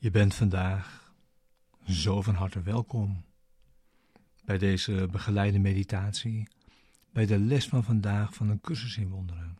[0.00, 1.14] Je bent vandaag
[1.88, 3.24] zo van harte welkom
[4.44, 6.48] bij deze begeleide meditatie,
[7.12, 9.58] bij de les van vandaag van een cursus in wonderen.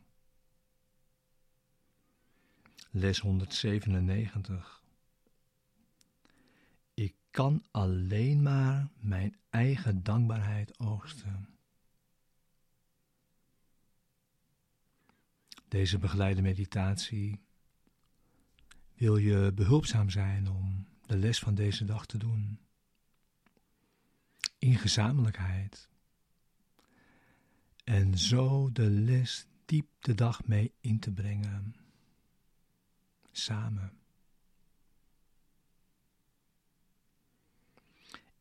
[2.91, 4.83] Les 197.
[6.95, 11.49] Ik kan alleen maar mijn eigen dankbaarheid oogsten.
[15.69, 17.41] Deze begeleide meditatie
[19.01, 22.60] wil je behulpzaam zijn om de les van deze dag te doen.
[24.59, 25.88] In gezamenlijkheid.
[27.84, 31.74] En zo de les diep de dag mee in te brengen.
[33.32, 33.92] Samen.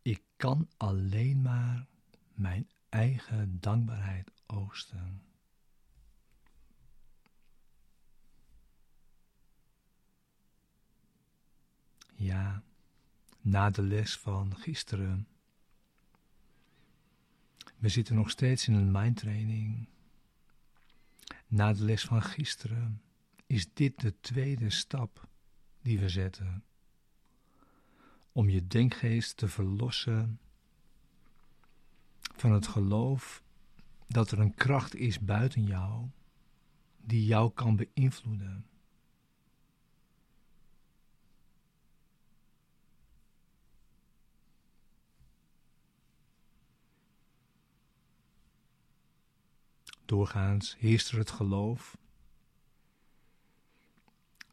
[0.02, 1.88] Ik kan alleen maar
[2.34, 5.29] mijn eigen dankbaarheid oosten.
[12.20, 12.64] Ja,
[13.42, 15.28] na de les van gisteren.
[17.78, 19.88] We zitten nog steeds in een mindtraining.
[21.48, 23.02] Na de les van gisteren
[23.46, 25.28] is dit de tweede stap
[25.82, 26.64] die we zetten.
[28.32, 30.40] Om je denkgeest te verlossen
[32.36, 33.44] van het geloof
[34.08, 36.10] dat er een kracht is buiten jou
[36.98, 38.69] die jou kan beïnvloeden.
[50.10, 51.98] Doorgaans heerst er het geloof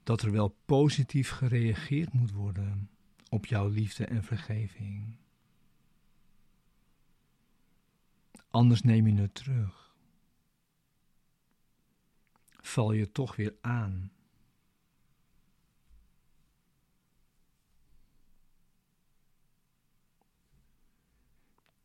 [0.02, 2.90] dat er wel positief gereageerd moet worden
[3.28, 5.16] op jouw liefde en vergeving.
[8.50, 9.94] Anders neem je het terug.
[12.60, 14.12] Val je toch weer aan.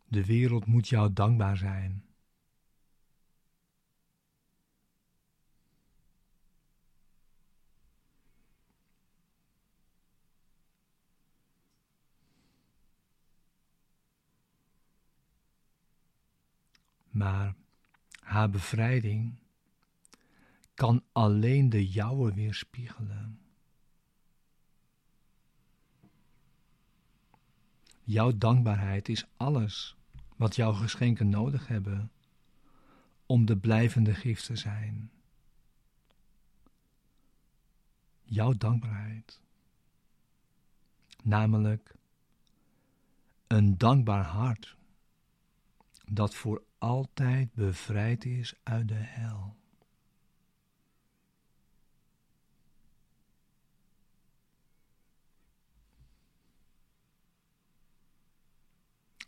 [0.07, 2.10] De wereld moet jou dankbaar zijn.
[17.11, 17.55] Maar
[18.19, 19.39] haar bevrijding
[20.73, 23.39] kan alleen de jouwe weerspiegelen.
[28.03, 29.95] Jouw dankbaarheid is alles
[30.35, 32.11] wat jouw geschenken nodig hebben
[33.25, 35.11] om de blijvende gift te zijn.
[38.23, 39.41] Jouw dankbaarheid,
[41.23, 41.95] namelijk
[43.47, 44.77] een dankbaar hart
[46.05, 49.55] dat voor altijd bevrijd is uit de hel.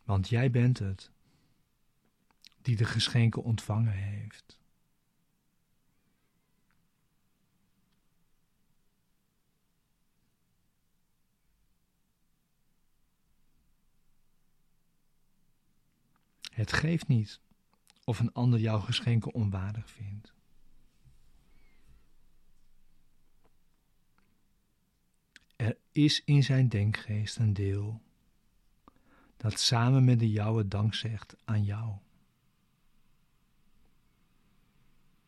[0.04, 1.12] Want jij bent het
[2.62, 4.60] die de geschenken ontvangen heeft.
[16.54, 17.40] Het geeft niet
[18.04, 20.34] of een ander jouw geschenken onwaardig vindt.
[25.56, 28.02] Er is in zijn denkgeest een deel
[29.38, 31.98] dat samen met de jouwe dank zegt aan jou.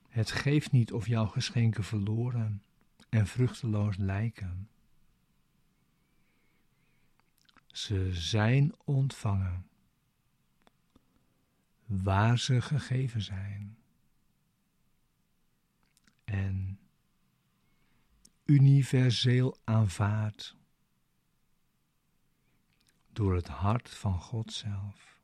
[0.10, 2.64] Het geeft niet of jouw geschenken verloren
[3.10, 4.70] en vruchteloos lijken.
[7.68, 9.70] Ze zijn ontvangen
[11.86, 13.78] waar ze gegeven zijn.
[16.24, 16.80] En
[18.46, 20.56] universeel aanvaard
[23.12, 25.15] door het hart van God zelf.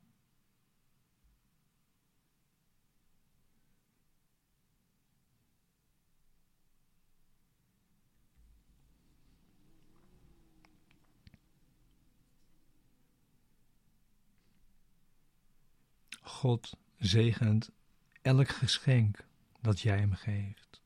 [16.22, 17.70] God zegent
[18.22, 19.26] elk geschenk
[19.60, 20.82] dat jij hem geeft.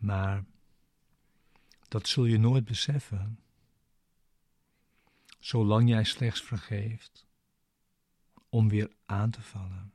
[0.00, 0.44] Maar
[1.88, 3.40] dat zul je nooit beseffen,
[5.38, 7.26] zolang jij slechts vergeeft
[8.48, 9.93] om weer aan te vallen.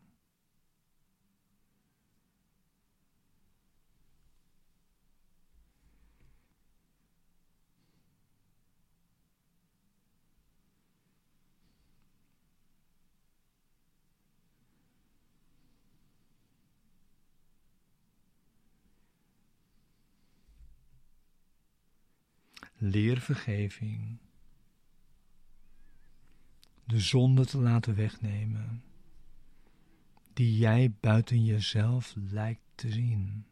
[22.80, 24.18] Leer vergeving,
[26.86, 28.84] de zonde te laten wegnemen,
[30.34, 33.46] die jij buiten jezelf lijkt te zien.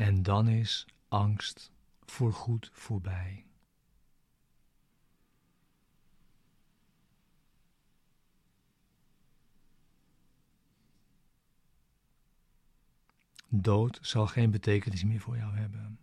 [0.00, 1.70] En dan is angst
[2.04, 3.46] voorgoed voorbij.
[13.48, 15.98] Dood zal geen betekenis meer voor jou hebben.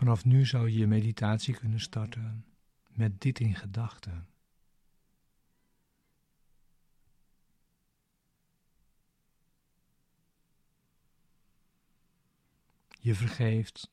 [0.00, 2.44] Vanaf nu zou je je meditatie kunnen starten
[2.88, 4.28] met dit in gedachten.
[12.98, 13.90] Je vergeeft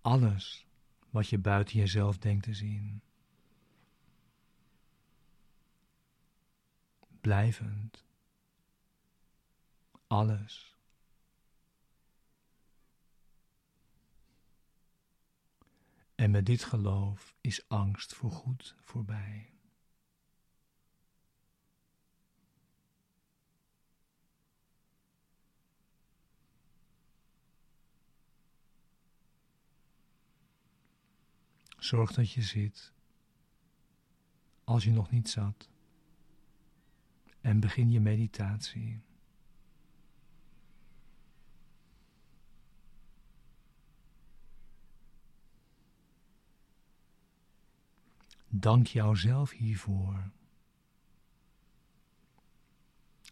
[0.00, 0.66] alles
[1.10, 3.02] wat je buiten jezelf denkt te zien.
[7.20, 8.04] Blijvend.
[10.06, 10.71] Alles.
[16.22, 19.54] En met dit geloof is angst voorgoed voorbij.
[31.78, 32.92] Zorg dat je zit
[34.64, 35.68] als je nog niet zat
[37.40, 39.02] en begin je meditatie.
[48.54, 50.30] Dank jouzelf hiervoor.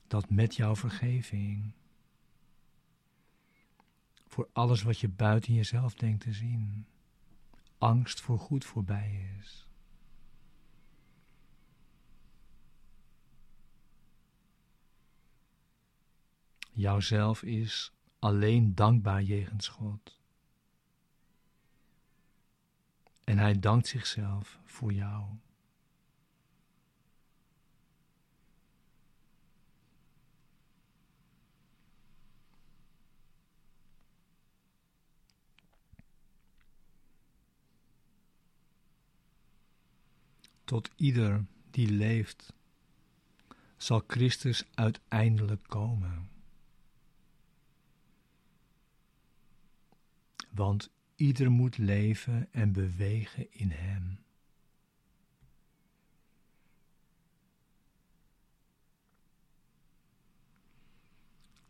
[0.07, 1.73] Dat met jouw vergeving,
[4.27, 6.87] voor alles wat je buiten jezelf denkt te zien,
[7.79, 9.69] angst voor goed voorbij is.
[16.73, 20.20] Jouzelf is alleen dankbaar jegens God.
[23.31, 25.25] En hij dankt zichzelf voor jou.
[40.64, 42.52] Tot ieder die leeft,
[43.76, 46.31] zal Christus uiteindelijk komen.
[50.50, 50.90] Want
[51.21, 54.19] Ieder moet leven en bewegen in Hem.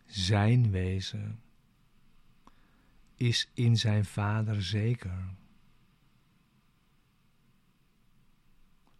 [0.06, 1.42] Zijn wezen
[3.14, 5.34] is in zijn Vader zeker,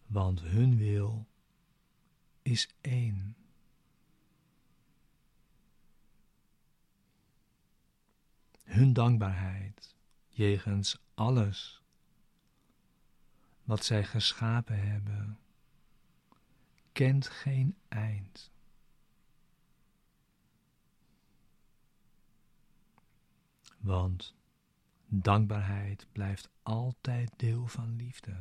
[0.07, 1.27] want hun wil
[2.43, 3.37] is één.
[8.65, 9.99] Hun dankbaarheid
[10.41, 11.83] jegens alles
[13.65, 15.39] wat zij geschapen hebben,
[16.93, 18.51] kent geen eind.
[23.79, 24.35] Want
[25.07, 28.37] dankbaarheid blijft altijd deel van liefde.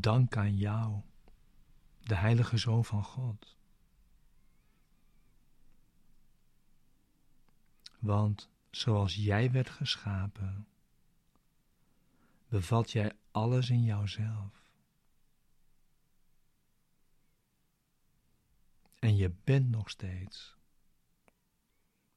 [0.00, 1.00] Dank aan jou,
[2.00, 3.56] de Heilige Zoon van God.
[7.98, 10.66] Want zoals jij werd geschapen,
[12.48, 14.62] bevat jij alles in jouzelf.
[18.98, 20.56] En je bent nog steeds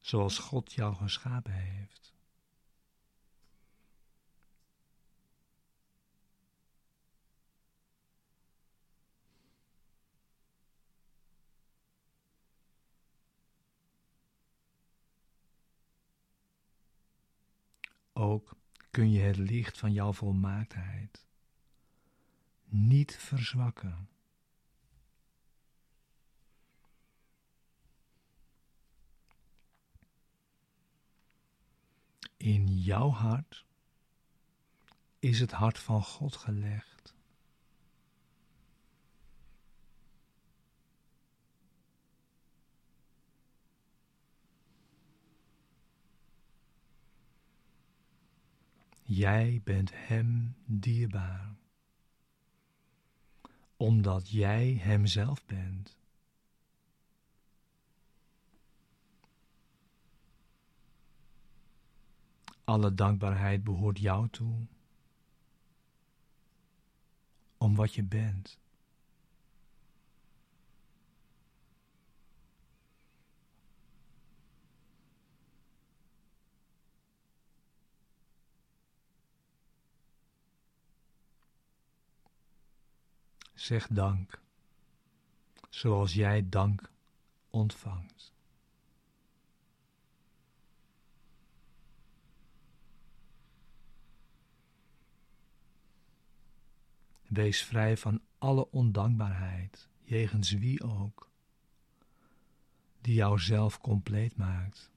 [0.06, 2.15] zoals God jou geschapen heeft.
[18.36, 18.58] Ook
[18.92, 21.26] kun je het licht van jouw volmaaktheid
[22.66, 24.10] niet verzwakken.
[32.38, 33.66] In jouw hart
[35.20, 36.95] is het hart van God gelegd.
[49.08, 51.56] Jij bent Hem dierbaar,
[53.78, 55.98] omdat jij Hemzelf bent.
[62.64, 64.68] Alle dankbaarheid behoort jou toe,
[67.58, 68.60] om wat je bent.
[83.66, 84.42] Zeg dank,
[85.70, 86.92] zoals jij dank
[87.50, 88.34] ontvangt.
[97.28, 101.30] Wees vrij van alle ondankbaarheid, jegens wie ook,
[103.02, 104.92] die jouzelf compleet maakt.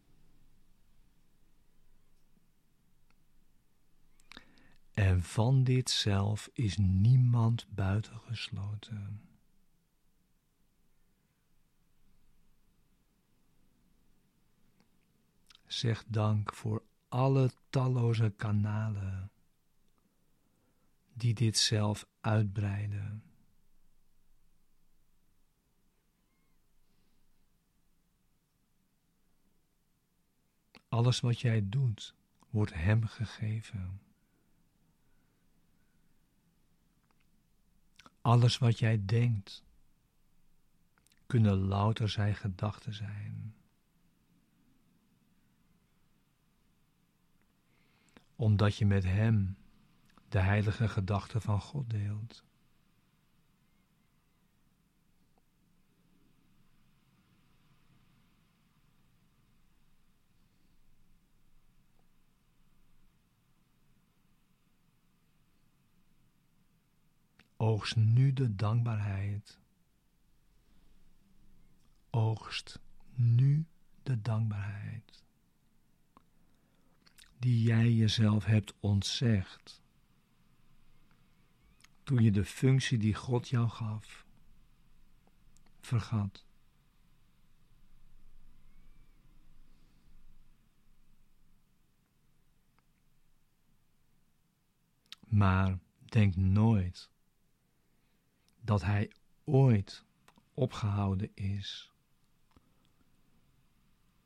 [4.99, 9.21] En van dit zelf is niemand buitengesloten.
[15.67, 19.31] Zeg dank voor alle talloze kanalen
[21.13, 23.23] die dit zelf uitbreiden.
[30.89, 32.15] Alles wat jij doet,
[32.51, 34.08] wordt Hem gegeven.
[38.29, 39.63] Alles wat jij denkt,
[41.27, 43.55] kunnen louter zijn gedachten zijn.
[48.37, 49.57] Omdat je met Hem
[50.29, 52.45] de heilige gedachten van God deelt.
[67.61, 69.59] Oogst nu de dankbaarheid.
[72.11, 72.81] Oogst
[73.15, 73.67] nu
[74.03, 75.25] de dankbaarheid.
[77.39, 79.83] Die jij jezelf hebt ontzegd.
[82.03, 84.27] Toen je de functie die God jou gaf,
[85.81, 86.45] vergat.
[95.21, 97.11] Maar denk nooit
[98.69, 99.13] dat hij
[99.45, 100.05] ooit
[100.55, 101.93] opgehouden is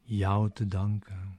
[0.03, 1.39] jou te danken.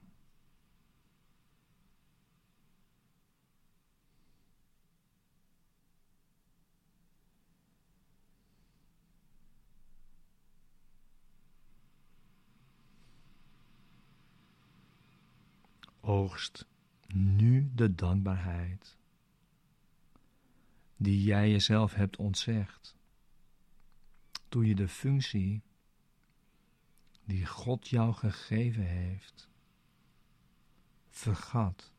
[16.01, 16.67] Oogst
[17.07, 18.97] nu de dankbaarheid
[21.03, 22.95] die jij jezelf hebt ontzegd.
[24.49, 25.61] Toen je de functie
[27.23, 29.49] die God jou gegeven heeft,
[31.09, 31.91] vergat.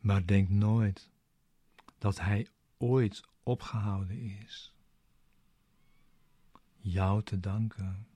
[0.00, 1.14] Maar denk nooit
[1.98, 2.48] dat Hij
[2.78, 4.74] ooit opgehouden is
[6.78, 8.06] jou te danken.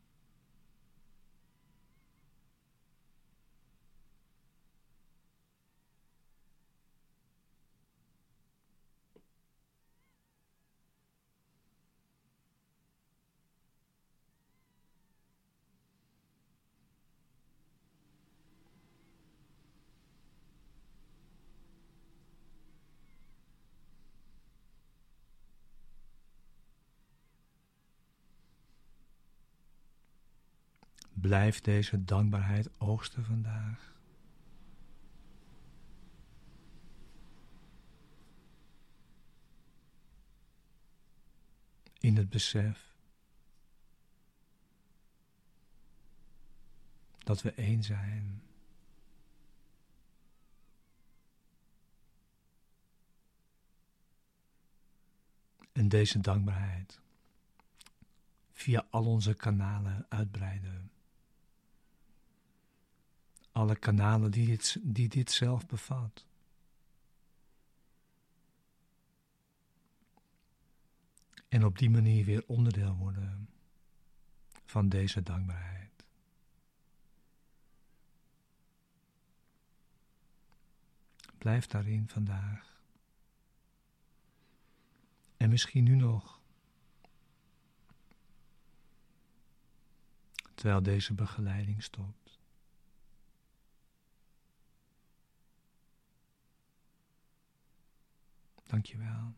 [31.21, 33.95] Blijf deze dankbaarheid oogsten vandaag.
[41.99, 42.95] In het besef
[47.19, 48.43] dat we één zijn.
[55.73, 57.01] En deze dankbaarheid
[58.53, 60.91] via al onze kanalen uitbreiden.
[63.53, 66.27] Alle kanalen die dit, die dit zelf bevat.
[71.49, 73.49] En op die manier weer onderdeel worden
[74.65, 76.05] van deze dankbaarheid.
[81.39, 82.83] Blijf daarin vandaag.
[85.37, 86.41] En misschien nu nog.
[90.55, 92.40] Terwijl deze begeleiding stopt.
[98.71, 99.35] Dankjewel.